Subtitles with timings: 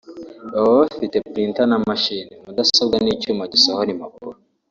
[0.51, 4.37] Baba bafite Printer na machine (Mudasobwa n’icyuma gisohora impapuro)